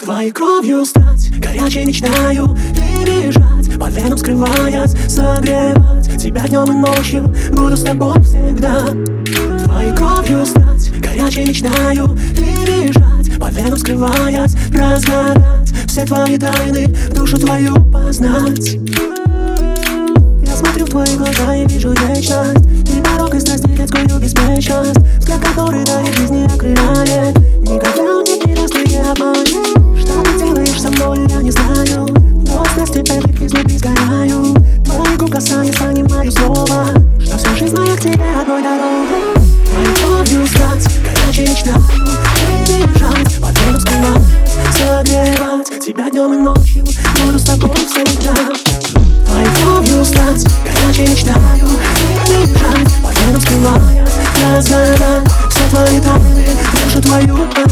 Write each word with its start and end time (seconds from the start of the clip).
Твоей 0.00 0.32
кровью 0.32 0.84
стать, 0.84 1.30
горячей 1.38 1.86
мечтаю 1.86 2.56
И 2.74 3.04
бежать, 3.04 3.78
под 3.78 3.94
веном 3.94 4.18
скрываясь, 4.18 4.92
согревать. 5.10 6.22
Тебя 6.22 6.46
днем 6.46 6.64
и 6.64 6.86
ночью, 6.86 7.34
буду 7.52 7.76
с 7.76 7.82
тобой 7.82 8.20
всегда. 8.22 8.80
Твоей 9.64 9.96
кровью 9.96 10.44
стать, 10.44 10.92
горячей 11.00 11.46
мечтаю 11.46 12.18
И 12.32 12.66
бежать, 12.66 13.38
под 13.40 13.54
веном 13.54 13.78
скрываясь, 13.78 14.54
разгадать 14.72 15.72
Все 15.86 16.04
твои 16.04 16.36
тайны, 16.36 16.94
душу 17.14 17.38
твою 17.38 17.74
познать 17.90 18.76
Я 20.94 21.04
твои 21.04 21.16
глаза 21.16 21.56
и 21.56 21.66
вижу 21.66 21.90
вечность 21.90 22.88
И 22.88 23.02
порог 23.02 23.34
и 23.34 23.40
страсть, 23.40 23.64
и 23.64 23.68
детскую 23.68 24.20
беспечность 24.20 24.96
Взгляд, 25.18 25.40
который 25.40 25.84
дарит 25.84 26.14
жизни 26.14 26.46
окрыляет. 26.46 27.36
Никогда 27.62 28.22
не 28.22 28.40
перест 28.40 28.74
не 28.86 28.98
обманешь. 28.98 30.00
Что 30.00 30.22
ты 30.22 30.38
делаешь 30.38 30.80
со 30.80 30.90
мной, 30.90 31.18
я 31.28 31.42
не 31.42 31.50
знаю. 31.50 32.06
Но 32.46 32.64
страсти 32.66 32.98
этой 32.98 33.18
изнутри 33.44 33.76
сгораю. 33.76 34.54
Твои 34.84 35.16
губ 35.16 35.32
касаясь, 35.32 35.74
понимаю 35.74 36.30
снова 36.30 36.86
Что 37.18 37.38
всю 37.38 37.56
жизнь 37.56 37.76
моя 37.76 37.96
к 37.96 38.00
тебе 38.00 38.24
одной 38.40 38.62
дорогой. 38.62 39.44
Кровью 40.00 40.46
стать, 40.46 40.88
горячей 41.02 41.50
мечтаю 41.50 41.82
Перебежать, 42.66 43.40
под 43.40 43.50
небом 43.50 43.80
скрывать 43.80 44.22
Согревать 44.72 45.84
тебя 45.84 46.10
днем 46.10 46.34
и 46.34 46.36
ночью 46.36 46.84
Буду 47.24 47.38
с 47.38 47.42
тобой 47.42 47.70
всегда. 47.74 48.34
Твоей 49.26 49.48
кровью 49.60 50.04
стать, 50.04 50.46
горячей 50.94 51.12
мечтаю 51.12 51.68
Перебежать, 52.26 52.94
под 53.02 53.16
небом 53.20 53.40
скрывая 53.40 54.06
Разгадать 54.54 55.28
все 55.50 55.68
твои 55.70 56.00
тайны 56.00 56.46
Душу 56.72 57.02
твою 57.02 57.63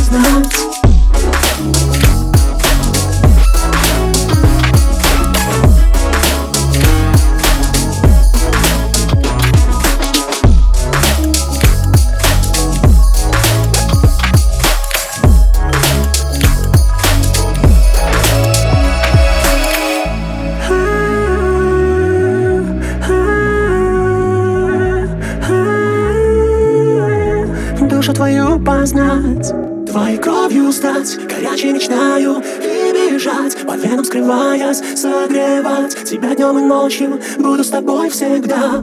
твою 28.53 28.65
познать. 28.65 29.53
Твоей 29.87 30.17
кровью 30.17 30.73
стать, 30.73 31.19
горячей 31.29 31.73
мечтаю 31.73 32.43
И 32.63 33.11
бежать, 33.11 33.57
под 33.67 33.85
веном 33.85 34.05
скрываясь, 34.05 34.83
согревать. 34.97 36.05
Тебя 36.05 36.35
днем 36.35 36.59
и 36.59 36.63
ночью, 36.63 37.21
буду 37.39 37.63
с 37.65 37.69
тобой 37.69 38.11
всегда. 38.11 38.83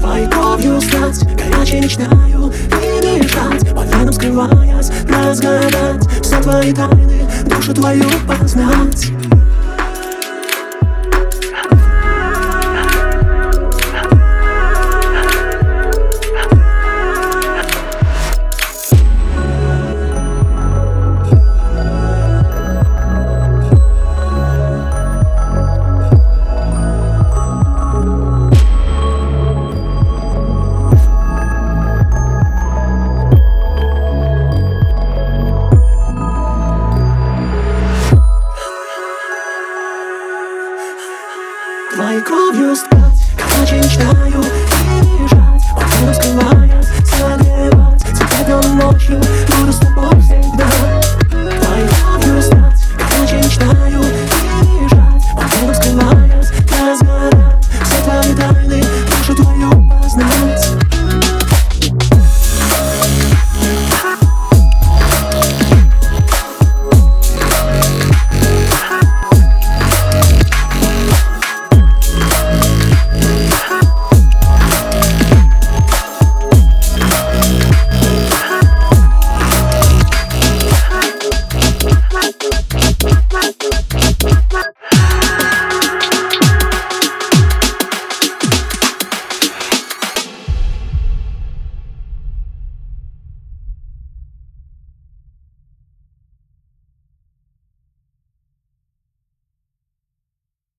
Твоей 0.00 0.26
кровью 0.28 0.80
стать, 0.80 1.22
горячей 1.36 1.80
мечтаю 1.80 2.52
И 2.82 3.20
бежать, 3.20 3.74
под 3.74 3.94
веном 3.94 4.12
скрываясь, 4.12 4.90
разгадать. 5.08 6.06
Все 6.22 6.42
твои 6.42 6.72
тайны, 6.72 7.28
душу 7.46 7.74
твою 7.74 8.06
познать 8.26 9.10
своей 42.20 42.24
кровью 42.24 42.76
стать 42.76 43.26
Как 43.36 43.58
ночи 43.58 43.74
мечтаю 43.74 44.42
переезжать 44.84 45.62
Утром 45.76 46.08
раскрываясь, 46.08 46.86
согревать. 47.08 48.02
Тебя 48.04 48.60
до 48.60 48.68
ночью 48.68 49.20
буду 49.58 49.72
с 49.72 49.78
тобой. 49.78 50.29